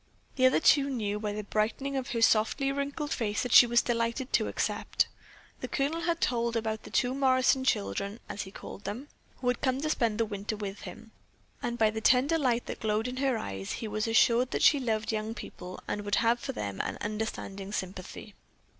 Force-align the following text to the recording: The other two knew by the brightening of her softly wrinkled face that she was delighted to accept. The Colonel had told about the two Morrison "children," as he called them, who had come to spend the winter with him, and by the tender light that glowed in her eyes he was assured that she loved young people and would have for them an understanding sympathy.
The 0.35 0.47
other 0.47 0.59
two 0.59 0.89
knew 0.89 1.19
by 1.19 1.31
the 1.31 1.43
brightening 1.43 1.95
of 1.95 2.07
her 2.09 2.23
softly 2.23 2.71
wrinkled 2.71 3.11
face 3.13 3.43
that 3.43 3.53
she 3.53 3.67
was 3.67 3.83
delighted 3.83 4.33
to 4.33 4.47
accept. 4.47 5.05
The 5.59 5.67
Colonel 5.67 6.01
had 6.01 6.19
told 6.19 6.57
about 6.57 6.81
the 6.81 6.89
two 6.89 7.13
Morrison 7.13 7.63
"children," 7.63 8.19
as 8.27 8.41
he 8.41 8.49
called 8.51 8.83
them, 8.85 9.09
who 9.41 9.47
had 9.47 9.61
come 9.61 9.79
to 9.81 9.91
spend 9.91 10.17
the 10.17 10.25
winter 10.25 10.55
with 10.55 10.81
him, 10.89 11.11
and 11.61 11.77
by 11.77 11.91
the 11.91 12.01
tender 12.01 12.39
light 12.39 12.65
that 12.65 12.79
glowed 12.79 13.07
in 13.07 13.17
her 13.17 13.37
eyes 13.37 13.73
he 13.73 13.87
was 13.87 14.07
assured 14.07 14.49
that 14.49 14.63
she 14.63 14.79
loved 14.79 15.11
young 15.11 15.35
people 15.35 15.79
and 15.87 16.01
would 16.01 16.15
have 16.15 16.39
for 16.39 16.51
them 16.53 16.81
an 16.81 16.97
understanding 16.99 17.71
sympathy. 17.71 18.33